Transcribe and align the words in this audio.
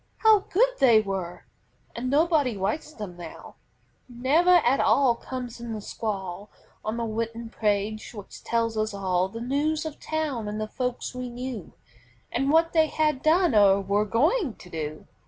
How 0.17 0.39
good 0.39 0.69
they 0.79 0.99
were! 0.99 1.45
And 1.95 2.09
nobody 2.09 2.57
writes 2.57 2.91
them 2.91 3.17
now; 3.17 3.53
Never 4.09 4.55
at 4.65 4.79
all 4.79 5.13
comes 5.13 5.61
in 5.61 5.73
the 5.73 5.79
scrawl 5.79 6.49
On 6.83 6.97
the 6.97 7.03
written 7.03 7.51
pages 7.51 8.11
which 8.15 8.43
told 8.43 8.75
us 8.79 8.95
all 8.95 9.29
The 9.29 9.41
news 9.41 9.85
of 9.85 9.99
town 9.99 10.47
and 10.47 10.59
the 10.59 10.67
folks 10.67 11.13
we 11.13 11.29
knew, 11.29 11.73
And 12.31 12.49
what 12.49 12.73
they 12.73 12.87
had 12.87 13.21
done 13.21 13.53
or 13.53 13.79
were 13.79 14.05
going 14.05 14.55
to 14.55 14.69
do. 14.71 15.07